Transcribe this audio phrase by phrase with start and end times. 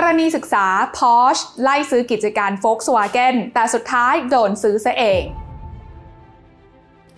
[0.00, 0.66] กรณีศึกษา
[0.98, 5.22] Porsche ไล่ซื้อกิจการ Volkswagen แต่สุดท้ายโดนซื้อซะเอง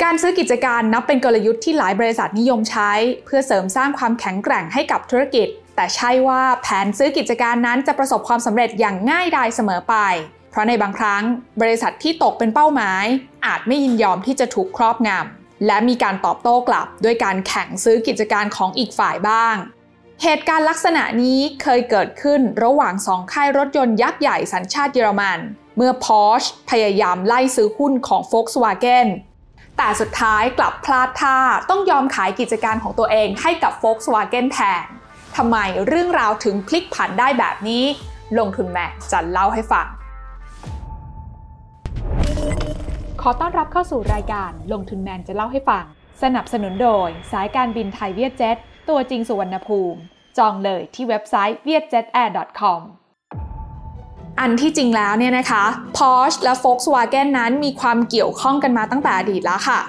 [0.03, 2.93] การซื้อกิจการนับเป็นกลยุทธ์ที่หลายบริษัทนิยมใช้
[3.25, 9.95] เพื่อเสริมสร้างความแข็งแกร่งให้กับธุรกิจ แต่ใช่ว่าแผนซื้อกิจการนั้นจะประสบความสำเร็จอย่างง่ายดายเสมอไป
[10.51, 11.23] เพราะในบางครั้ง
[11.61, 13.05] บริษัทที่ตกเป็นเป้าหมาย
[13.47, 19.57] อาจไม่ยินยอมที่จะถูกครอบงำและมีการตอบโต้กลับ ด้วยการแข่งซื้อกิจการของอีกฝ่ายบ้าง
[20.25, 25.39] เหตุการณ์ลักษณะนี้เคยเกิดขึ้นระหว่างสองค่ายรถยนต์ยักษ์ใหญ่สัญชาติเยอรมัน
[25.77, 29.09] เมื่อ Porsche พยายามไล่ซื้อหุ้นของ Volkswagen
[29.77, 31.39] แต่สุดท้ายกลับพลาดท่า
[31.71, 34.85] ต้องยอมขายกิจการของตัวเองให้กับ Volkswagen แทน
[35.37, 35.57] ทำไม
[35.87, 37.85] เรื่องราวถึงพลิกผันได้แบบนี้
[38.39, 39.87] ลงทุนแม็กจะเล่าให้ฟัง
[43.21, 45.85] ขอต้อนรับเข้าสู่รายการลงทุนแมนจะเล่าให้ฟัง
[46.23, 48.59] สนับสนุนโดย สายการบินไทยเวียดเจ็ต
[48.89, 50.01] ตัวจริงสุวรรณภูมิ
[50.39, 52.81] จองเลยที่เว็บไซต์ vietjetair.com
[54.41, 55.65] อันที่จริงแล้วเนี่ยนะคะ
[55.97, 59.81] Porsche และ Volkswagen นั้นมีความเกี่ยวข้องกันมาตั้งแต่อดีตแล้วค่ะ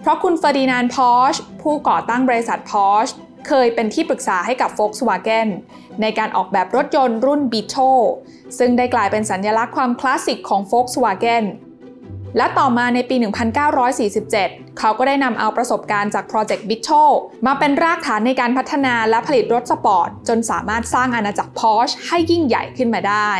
[0.00, 3.14] เพราะคุณเฟอร์ดินานด์พอร์ชผู้ก่อตั้งบริษัท Porsche
[3.48, 5.48] เคยเป็นที่ปรึกษาให้กับ Volkswagen
[6.00, 8.02] ในการออกแบบรถยนต์รุ่น Beetle
[8.58, 11.44] ซึ่งได้กลายเป็นสัญลักษณ์ความคลาสสิกของ Volkswagen
[12.36, 13.16] และต่อมาในปี
[13.78, 17.10] 1947 เขาก็ได้นำเอาประสบการณ์จากโปรเจกต์ b i t t l
[17.46, 23.30] มาเป็นรากฐานในการพัฒนาและผลิตรถสปอร์ต จนสามารถสร้างอาณาจักร Porsche ให้ยิ่งใหญ่ขึ้นมาได้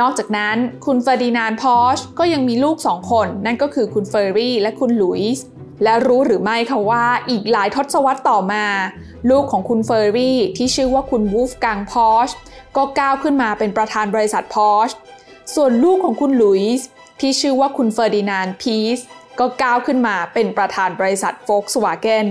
[0.00, 5.44] นอกจากนั้นคุณเฟอร์ดินานด์ชก็ยังมีลูกสองคน นั่นก็คือคุณเฟอร์รี่และคุณลุยส์
[5.84, 8.64] และรู้หรือไม่คะว่าอีกหลายทศวรรษต่อมา
[9.30, 12.30] ลูกของคุณเฟอร์รี่ที่ชื่อว่าคุณวูล์ฟกังพอร์ช
[12.76, 14.90] ก็ก้าวขึ้นมาเป็นประธานบริษัทพอร์ช
[15.54, 16.86] ส่วนลูกของคุณลุยส์
[17.20, 18.98] ที่ชื่อว่าคุณเฟอร์ดินานพีส
[19.38, 22.26] ก็ก้าวขึ้นมาเป็นประธานบริษัท Volkswagen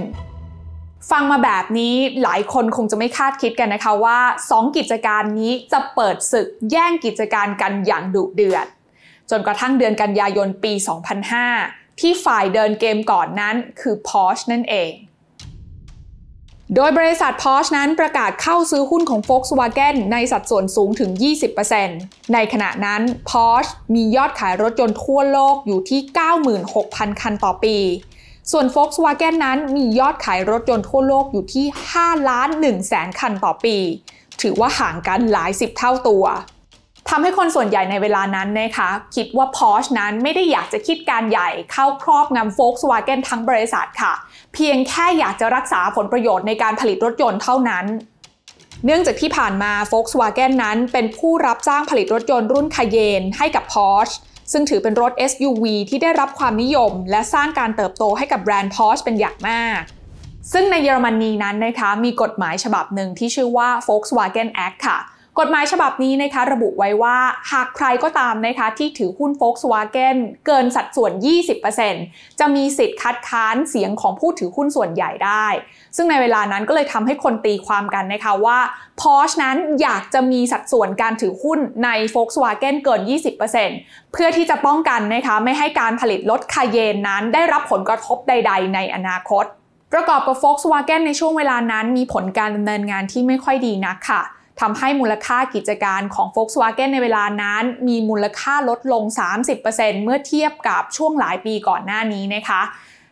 [1.11, 8.65] ฟังมาแบบนี้หลายคนคงจะไม่คาดคิดกันนะคะว่า 2 กิจการนี้จะเปิดศึกแย่งกิจการกันอย่างดุเดือด
[9.29, 10.73] จนกระทั่งเดือนกันยายนปี
[11.37, 14.91] 2005 ที่ฝ่ายเดินเกมก่อนนั้นคือ Porsche นั่นเอง
[16.75, 21.11] โดยบริษัท Porsche นั้นประกาศเข้าซื้อหุ้นของ Volkswagen ในสัดส่วนสูงถึง
[21.71, 26.01] 20%ในขณะนั้น Porsche มียอดขายรถยนต์ทั่วโลกอยู่ที่
[26.61, 27.77] 96,000 คันต่อปี
[28.51, 31.65] ส่วน Volkswagen นั้นมียอดขายรถยนต์ทั่วโลกอยู่ที่
[31.97, 33.77] 5 ล้าน1แสนคันต่อปี
[34.41, 36.25] ถือว่าห่างกันหลายสิบเท่าตัว
[37.09, 44.13] ทำให้คนส่วนใหญ่ในเวลานั้นนะคะคิดว่า Porsche นั้นไม่ได้อยากจะคิดการใหญ่เข้าครอบงำ Volkswagen ทั้งบริษัทค่ะ
[44.53, 47.85] เพียงแค่อยากจะรักษาผลประโยชน์ในการผลิตรถยนต์เท่านั้น
[48.85, 54.15] เนื่องจากที่ผ่านมา Volkswagen นั้นเป็นผู้รับจ้างผลิตรถยนต์รุ่น Cayenne ให้กับ Porsche
[54.51, 59.81] ซึ่งถือเป็นรถ SUV ที่ได้รับความนิยม และสร้างการเติบโตให้กับแบรนด์ Porsche เป็นอย่างมาก
[60.53, 64.99] ซึ่งในเยอรมนีนั้นนะคะมีกฎหมายฉบับหนึ่งที่ชื่อว่า Volkswagen Act ค่ะ
[65.39, 67.17] กฎหมายฉบับนี้นะคะระบุไว้ว่า
[67.51, 71.11] หากใครก็ตามนะคะที่ถือหุ้น Volkswagen เกินสัดส่วน
[71.75, 75.47] 20%จะมีสิทธิ์คัดค้านเสียงของผู้ถือหุ้นส่วนใหญ่ได้
[75.95, 78.59] ซึ่งในเวลานั้นก็เลยทำให้คนตีความกันนะคะว่า
[79.01, 83.01] Porsche นั้นอยากจะมีสัดส่วนการถือหุ้นใน Volkswagen เกิน
[83.57, 89.45] 20%เพื่อที่จะป้องกันนะคะไม่ให้การผลิตรถคาเยนนั้นได้รับผลกระทบใด ๆ ในอนาคต
[89.93, 94.23] ประกอบกับ Volkswagen ในช่วงเวลานั้นมีผลการดำเนินงานที่ไม่ค่อยดีนักค่ะ
[94.59, 99.03] ทำให้มูลค่ากิจการของ Volkswagen ในเวลานั้น มีมูลค่าลดลง
[99.53, 102.61] 30%เมื่อเทียบกับช่วงหลายปีก่อนหน้านี้นะคะ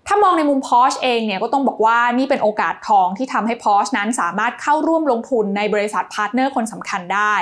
[0.08, 7.36] ถ้ามองในมุม Porsche เองเนี่ยก็ต้องบอกว่านี่เป็นโอกาสทองที่ทำให้ Porsche นั้นสามารถเข้าร่วมลงทุนในบริษัทพาร์ทเนอร์คนสำคัญได้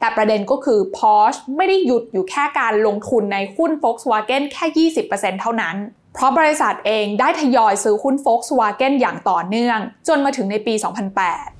[0.00, 5.76] แต่ประเด็นก็คือ Porsche ไม่ได้หยุดอยู่แค่การลงทุนในหุ้น Volkswagen แค่ 20%เท่านั้น
[6.14, 9.78] เพราะบริษัทเองได้ทยอยซื้อหุ้น Volkswagen อย่างต่อเนื่อง
[10.08, 11.53] จนมาถึงในปี 2008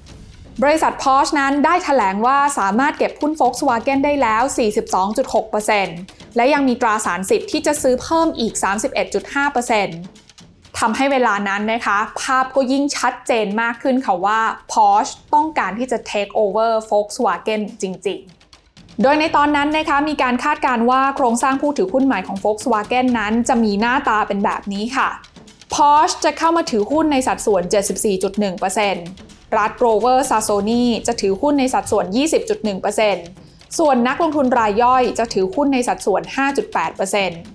[0.63, 4.43] บริษัท Porsche นั้นได้แถลงว่าสามารถเก็บหุ้น Volkswagen ได้แล้ว
[5.59, 8.53] 42.6%และยังมีตราสารสิทธิ์ที่จะซื้อเพิ่มอีก
[10.07, 14.41] 31.5%ทำให้เวลานั้นนะคะ ภาพก็ยิ่งชัดเจนมากขึ้นค่ะว่า
[14.73, 25.09] Porsche ต้องการที่จะ take over Volkswagen จริงๆโดยในตอนนั้นนะคะมีการคาดการว่าโครงสร้างผู้ถือหุ้นใหม่ของ Volkswagen นั้นจะมีหน้าตาเป็นแบบนี้ค่ะ
[25.75, 32.07] Porsche จะเข้ามาถือหุ้นในสัดส่วน 74.1% รัฐโรเวอร์ซาโซนีจะถือหุ้นในสัดส่วน
[32.93, 36.23] 20.1%ส่วนนักลงทุนรายย่อยจะถือหุ้นในสัดส่วน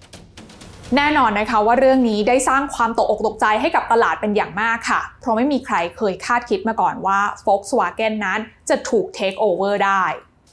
[0.01, 10.03] 5.8%แน่นอนนะคะว่าเรื่องนี้ได้สร้างความตกอกตกใจให้กับตลาดเป็นอย่างมากค่ะ เพราะไม่มีใครเคยคาดคิดมาก่อนว่า Volkswagen นั้นจะถูก take over ได้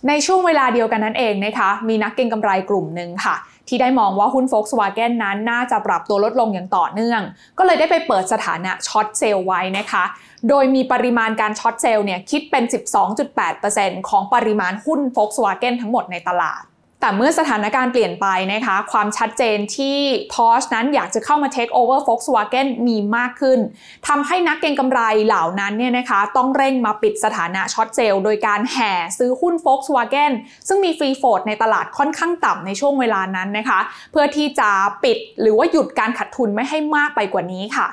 [0.08, 3.37] ในช่วงเวลาเดียวกันนั้นเองนะคะ มีนักเก็งกำไรกลุ่มหนึ่งค่ะ
[3.68, 7.20] ที่ได้มองว่าหุ้น Volkswagen นั้นน่าจะปรับตัวลดลงอย่างต่อเนื่อง
[7.58, 10.04] ก็เลยได้ไปเปิดสถานะช็อตเซลล์ไว้นะคะ
[10.48, 12.64] โดยมีปริมาณการ short sell เนี่ยคิดเป็น
[13.36, 16.62] 12.8%ของปริมาณหุ้น Volkswagen ทั้งหมดในตลาด
[17.06, 19.98] แต่เมื่อสถานการณ์เปลี่ยนไปนะคะ ความชัดเจนที่
[20.32, 23.58] Porsche นั้นอยากจะเข้ามา take over Volkswagen มีมากขึ้น
[24.08, 30.32] ทำให้นักเก็งกำไรเหล่านั้นเนี่ยนะคะต้องเร่งมาปิดสถานะ short sell โดยการแห่ซื้อหุ้น Volkswagen
[30.68, 33.78] ซึ่งมี free float ในตลาดค่อนข้างต่ำในช่วงเวลานั้นนะคะ
[34.12, 34.70] เพื่อที่จะ
[35.04, 37.86] ปิดหรือว่าหยุดการขาดทุนไม่ให้มากไปกว่านี้ค่ะ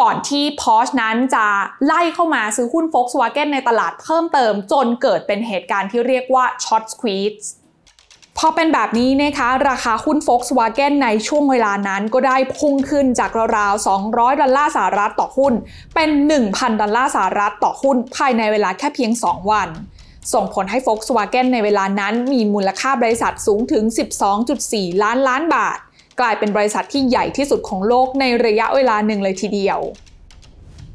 [0.00, 1.46] ก่อนที่ Porsche นั้นจะ
[1.86, 7.46] ไล่เข้ามาซื้อหุ้น Volkswagen ในตลาดเพิ่มเติมจนเกิดเป็นเหตุการณ์ที่เรียกว่า short squeeze
[8.38, 15.52] พอเป็นแบบนี้นะคะราคาหุ้น Volkswagen ในช่วงเวลานั้นก็ได้พุ่งขึ้นจากราวๆ 200 ดอลลาร์สหรัฐต่อหุ้น
[15.94, 16.10] เป็น
[16.44, 19.68] 1,000 ดอลลาร์สหรัฐต่อหุ้น ภายในเวลาแค่เพียง 2 วัน
[20.32, 23.84] ส่งผลให้ Volkswagen ในเวลานั้นมีมูลค่าบริษัทสูงถึง
[24.42, 25.78] 12.4 ล้านล้านบาท
[26.20, 29.78] กลายเป็นบริษัทที่ใหญ่ที่สุดของโลกในระยะเวลาหนึ่งเลยทีเดียว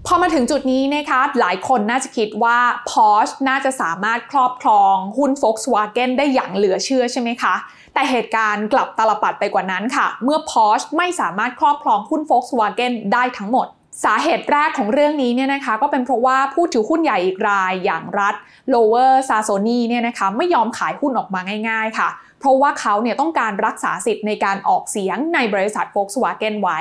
[0.08, 2.60] พอมาถึงจุดนี้นะคะหลายคนน่าจะคิดว่า
[2.90, 7.56] Porsche น่าจะสามารถครอบครองหุ้น Volkswagen ได้อย่างเหลือเชื่อใช่ไหมคะ
[7.94, 13.68] แต่เหตุการณ์กลับตลปัดไปกว่านั้นค่ะ เมื่อ Porsche ไม่สามารถครอบครองหุ้น Volkswagen ได้ทั้งหมด
[14.04, 18.36] สาเหตุแรกของเรื่องนี้เนี่ยนะคะก็เป็นเพราะว่าผู้ถือหุ้นใหญ่อีกรายอย่างรัฐ
[18.74, 21.40] Lower Saxony เนี่ยนะคะไม่ยอมขายหุ้นออกมา
[21.70, 22.10] ง่าย ๆ ค่ะ
[22.40, 26.80] เพราะว่าเขาเนี่ยต้องการรักษาสิทธิ์ในการออกเสียงในบริษัท Volkswagen ไว้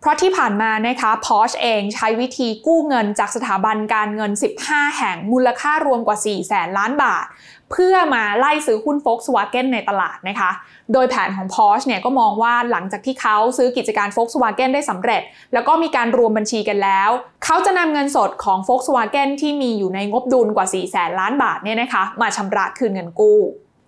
[0.00, 4.32] เพราะที่ผ่านมานะคะ Porsche เองใช้วิธีกู้เงินจากสถาบันการเงิน
[4.64, 7.26] 15 แห่งมูลค่ารวมกว่า 4 แสนล้านบาท
[7.72, 10.50] เพื่อมาไล่ซื้อหุ้น Volkswagen ในตลาดนะคะ
[10.92, 15.22] โดยแผนของ Porsche เนี่ยก็มองว่าหลังจากที่เขาซื้อกิจการ Volkswagen ได้สำเร็จ
[15.52, 17.10] แล้วก็มีการรวมบัญชีกันแล้ว
[17.44, 23.40] เขาจะนำเงินสดของ Volkswagen ที่มีอยู่ในงบดุลกว่า4แสนล้านบาทเนี่ยนะคะมาชำระคืนเงินกู้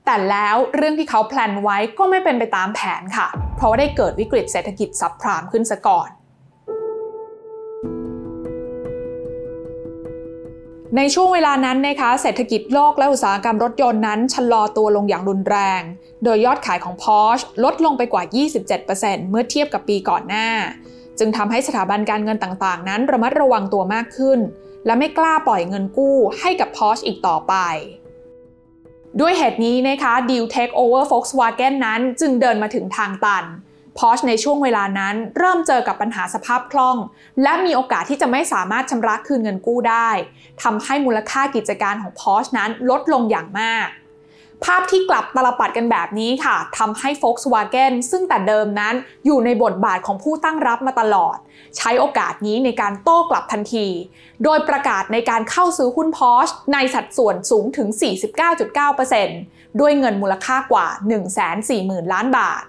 [0.07, 3.27] แต่แล้วเรื่องที่เขาแพลนไว้ก็ไม่เป็นไปตามแผนค่ะ
[3.57, 6.09] เพราะว่าได้เกิดวิกฤตเศรษฐกิจซับพรามขึ้นซะก่อน
[10.99, 15.83] ในช่วงเวลานั้นนะคะเศรษฐกิจโลกและอุตสาหกรรมรถยนต์นั้นชะลอตัวลงอย่างรุนแรง
[16.25, 18.23] โดยยอดขายของ Porsche ลดลงไปกว่า
[18.77, 20.49] 27%เมื่อเทียบกับปีก่อนหน้า
[21.19, 24.39] จึงทำให้สถาบันการเงินต่างๆ นั้นระมัดระวังตัวมากขึ้น
[24.87, 27.55] และไม่กล้าปล่อยเงินกู้ให้กับ Porsche อีกต่อไป
[29.21, 33.45] ด้วยเหตุนี้นะคะดีลเทคโอเวอร์ Volkswagen นั้นจึงเดินมาถึงทางตัน
[33.99, 36.97] Porsche ในช่วงเวลานั้นเริ่มเจอกับปัญหาสภาพคล่อง
[37.43, 40.09] และมีโอกาสที่จะไม่สามารถชำระคืนเงินกู้ได้
[40.63, 43.89] ทำให้มูลค่ากิจการของ Porsche นั้นลดลงอย่างมาก
[44.65, 48.95] ภาพที่กลับตลปัดกันแบบนี้ค่ะทำให้ Volkswagen ซึ่งแต่เดิมนั้น
[49.27, 51.37] อยู่ในบทบาทของผู้ตั้งรับมาตลอด
[51.77, 53.87] ใช้โอกาสนี้ในการโต้กลับทันที
[54.45, 57.89] โดยประกาศในการเข้าซื้อหุ้น Porsche ในสัดส่วนสูงถึง
[59.05, 60.87] 49.9%ด้วยเงินมูลค่ากว่า
[61.51, 62.63] 140,000 ล้านบาท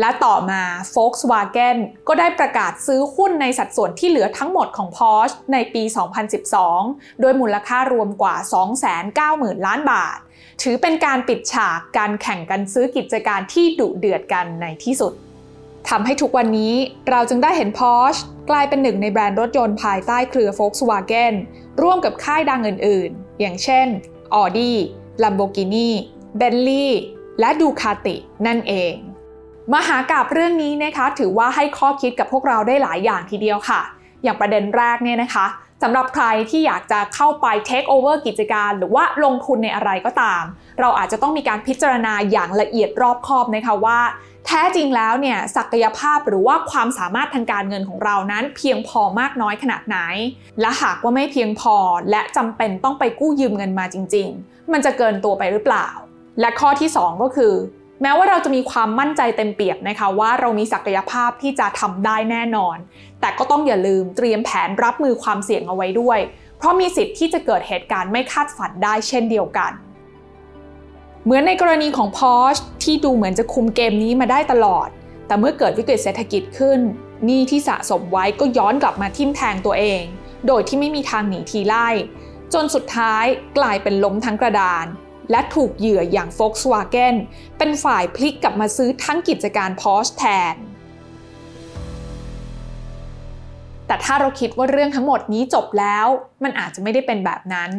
[0.00, 0.62] และต่อมา
[0.94, 1.76] Volkswagen
[2.08, 5.82] ก็ได้ประกาศซื้อหุ้นในสัดส่วนที่เหลือทั้งหมดของ Porsche ในปี
[6.52, 8.36] 2012 โดยมูลค่ารวมกว่า
[9.00, 10.18] 290,000 ล้านบาท
[10.62, 15.12] ถือเป็นการปิดฉากการแข่งกันซื้อกิจการที่ดุเดือดกันในที่สุด
[15.88, 16.74] ทำให้ทุกวันนี้
[17.10, 18.20] เราจึงได้เห็น Porsche
[18.50, 21.34] กลายเป็นหนึ่งในแบรนด์รถยนต์ภายใต้เครือ Volkswagen
[21.82, 23.86] ร่วมกับค่ายดังอื่นๆ อย่างเช่น
[24.34, 24.72] Audi
[25.22, 25.88] Lamborghini
[26.40, 26.88] Bentley
[27.40, 28.94] และ Ducati นั่นเอง
[29.72, 33.80] มหากราบเรื่องนี้นะคะถือว่าให้ข้อคิดกับพวกเราได้หลายอย่างทีเดียวค่ะ
[34.22, 35.46] อย่างประเด็นแรกเนี่ยนะคะ
[35.82, 40.42] สำหรับใครที่อยากจะเข้าไป take over กิจการ หรือว่าลงทุนในอะไรก็ตาม
[40.80, 44.00] เราอาจจะต้องมีการพิจารณาอย่างละเอียดรอบคอบนะคะว่า
[44.46, 49.98] แท้จริงแล้วเนี่ยศักยภาพหรือว่าความสามารถทางการเงินของเรานั้น เพียงพอมากน้อยขนาดไหน
[50.60, 51.76] และหากว่าไม่เพียงพอ
[52.10, 55.88] และจำเป็นต้องไปกู้ยืมเงินมาจริง ๆ มันจะเกินตัวไปหรือเปล่า
[56.40, 57.54] และข้อที่ 2 ก็คือ
[58.04, 62.76] แม้ว่าเราจะมีความมั่นใจเต็มเปี่ยมนะคะว่าเรามีศักยภาพที่จะทำได้แน่นอน
[63.20, 66.18] แต่ก็ต้องอย่าลืมเตรียมแผนรับมือความเสี่ยงเอาไว้ด้วย
[66.58, 69.72] เพราะมีสิทธิ์ที่จะเกิดเหตุการณ์ไม่คาดฝันได้เช่นเดียวกัน
[71.24, 74.88] เหมือนในกรณีของ Porsche ที่ดูเหมือนจะคุมเกมนี้มาได้ตลอด
[75.26, 76.78] แต่เมื่อเกิดวิกฤตเศรษฐกิจขึ้น
[77.24, 80.02] หนี้ที่สะสมไว้ก็ย้อนกลับมาทิ่มแทงตัวเอง
[80.46, 81.88] โดยที่ไม่มีทางหนีทีไล่
[82.54, 83.24] จนสุดท้าย
[83.58, 84.86] กลายเป็นล้มทั้งกระดาน
[85.30, 87.14] และถูกเหยื่ออย่าง Volkswagen
[87.58, 90.54] เป็นฝ่ายพลิกกลับมาซื้อทั้งกิจการ Porsche แทน
[93.86, 96.06] แต่ถ้าเราคิดว่าเรื่องทั้งหมดนี้จบแล้ว
[96.44, 97.70] มันอาจจะไม่ได้เป็นแบบนั้น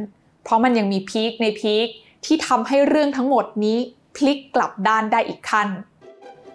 [0.44, 1.88] เพราะมันยังมีพีคในพีค
[2.26, 3.78] ที่ทำให้เรื่องทั้งหมดนี้
[4.16, 5.70] พลิกกลับด้านได้อีกขั้น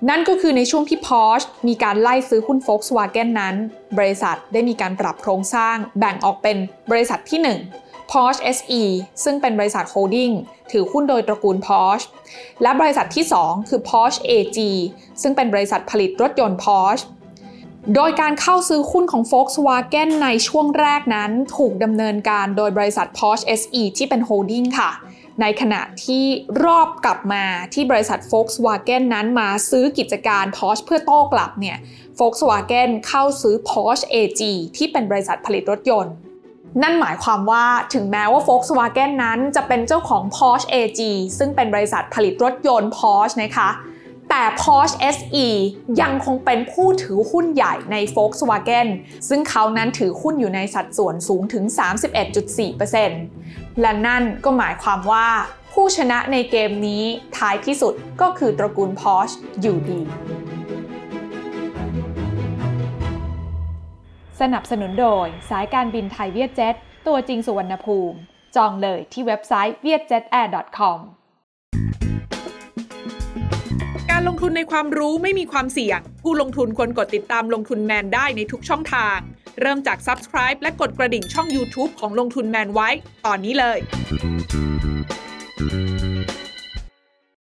[0.09, 3.55] นั่นก็คือในช่วงที่ Porsche มีการไล่ซื้อหุ้น Volkswagen นั้น
[3.99, 6.57] บริษัทได้มีการปรับโครงสร้างแบ่งออกเป็น
[6.91, 8.83] บริษัทที่ 1 Porsche SE
[9.25, 10.31] ซึ่งเป็นบริษัทโฮลดิ้ง
[10.71, 12.07] ถือหุ้นโดยตระกูล Porsche
[12.63, 14.59] และบริษัทที่ 2 คือ Porsche AG
[15.23, 17.05] ซึ่งเป็นบริษัทผลิตรถยนต์ Porsche
[17.95, 24.91] โดยการเข้าซื้อหุ้นของ Volkswagen ในช่วงแรกนั้นถูกดำเนินการโดยบริษัท Porsche SE ที่เป็นโฮลดิ้งค่ะ
[25.41, 26.25] ในขณะที่
[26.65, 31.79] รอบกลับมาที่บริษัท Volkswagen นั้นมาซื้อกิจการ Porsche เพื่อโต้กลับเนี่ย
[32.19, 34.43] Volkswagen เข้าซื้อ Porsche AG
[34.77, 36.15] ที่เป็นบริษัทผลิตรถยนต์
[36.83, 41.01] นั่นหมายความว่าถึงแม้ว่า Volkswagen นั้นจะเป็นเจ้าของ Porsche AG
[41.39, 43.71] ซึ่งเป็นบริษัทผลิตรถยนต์ Porsche นะคะ
[44.31, 45.47] แต่ Porsche SE
[46.01, 48.89] ยังคงเป็นผู้ถือหุ้นใหญ่ใน Volkswagen
[49.29, 51.65] ซึ่งเขานั้นถือหุ้นอยู่ในสัดส่วนสูงถึง
[53.13, 55.29] 31.4%และนั่นก็หมายความว่า
[55.73, 57.05] ผู้ชนะในเกมนี้
[57.37, 60.01] ท้ายที่สุดก็คือตระกูล Porsche อยู่ดี
[64.41, 66.75] สนับสนุนโดยสายการบินไทยเวียดเจ็ต
[67.07, 68.19] ตัวจริงสุวรรณภูมิ
[68.57, 70.99] จองเลยที่เว็บไซต์ vietjetair.com
[74.11, 79.19] การลงทุนในความรู้ไม่มีความเสี่ยง ผู้ลงทุนควรกดติดตามลงทุนแมนได้ในทุกช่องทาง
[79.61, 82.89] เริ่มจาก Subscribe และกดกระดิ่งช่อง YouTube ของลงทุนแมนไว้
[83.27, 83.79] ตอนนี้เลย